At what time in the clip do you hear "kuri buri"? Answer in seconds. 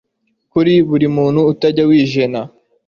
0.51-1.07